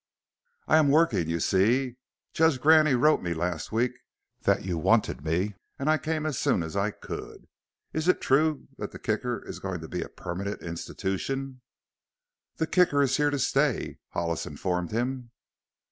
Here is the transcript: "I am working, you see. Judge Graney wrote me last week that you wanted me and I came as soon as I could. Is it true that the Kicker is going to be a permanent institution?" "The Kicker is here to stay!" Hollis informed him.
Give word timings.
"I 0.67 0.77
am 0.77 0.89
working, 0.89 1.29
you 1.29 1.39
see. 1.39 1.97
Judge 2.33 2.59
Graney 2.59 2.95
wrote 2.95 3.21
me 3.21 3.35
last 3.35 3.71
week 3.71 3.91
that 4.41 4.65
you 4.65 4.79
wanted 4.79 5.23
me 5.23 5.53
and 5.77 5.91
I 5.91 5.99
came 5.99 6.25
as 6.25 6.39
soon 6.39 6.63
as 6.63 6.75
I 6.75 6.89
could. 6.89 7.47
Is 7.93 8.07
it 8.07 8.19
true 8.19 8.67
that 8.79 8.93
the 8.93 8.97
Kicker 8.97 9.47
is 9.47 9.59
going 9.59 9.79
to 9.81 9.87
be 9.87 10.01
a 10.01 10.09
permanent 10.09 10.63
institution?" 10.63 11.61
"The 12.55 12.65
Kicker 12.65 13.03
is 13.03 13.17
here 13.17 13.29
to 13.29 13.37
stay!" 13.37 13.99
Hollis 14.09 14.47
informed 14.47 14.89
him. 14.89 15.29